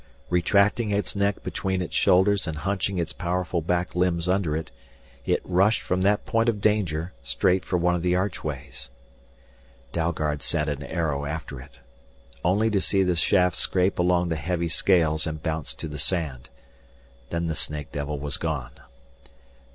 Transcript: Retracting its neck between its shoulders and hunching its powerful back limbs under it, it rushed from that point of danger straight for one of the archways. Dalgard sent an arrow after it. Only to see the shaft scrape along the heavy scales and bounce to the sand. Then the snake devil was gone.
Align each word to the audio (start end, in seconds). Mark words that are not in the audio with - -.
Retracting 0.31 0.89
its 0.89 1.15
neck 1.15 1.43
between 1.43 1.79
its 1.79 1.95
shoulders 1.95 2.47
and 2.47 2.57
hunching 2.57 2.97
its 2.97 3.13
powerful 3.13 3.61
back 3.61 3.93
limbs 3.95 4.27
under 4.27 4.57
it, 4.57 4.71
it 5.27 5.41
rushed 5.43 5.83
from 5.83 6.01
that 6.01 6.25
point 6.25 6.49
of 6.49 6.59
danger 6.59 7.13
straight 7.21 7.63
for 7.63 7.77
one 7.77 7.93
of 7.93 8.01
the 8.01 8.15
archways. 8.15 8.89
Dalgard 9.91 10.41
sent 10.41 10.69
an 10.69 10.81
arrow 10.81 11.25
after 11.25 11.61
it. 11.61 11.77
Only 12.43 12.71
to 12.71 12.81
see 12.81 13.03
the 13.03 13.15
shaft 13.15 13.55
scrape 13.57 13.99
along 13.99 14.29
the 14.29 14.37
heavy 14.37 14.69
scales 14.69 15.27
and 15.27 15.43
bounce 15.43 15.71
to 15.75 15.87
the 15.87 15.99
sand. 15.99 16.49
Then 17.29 17.45
the 17.45 17.53
snake 17.53 17.91
devil 17.91 18.17
was 18.17 18.37
gone. 18.37 18.71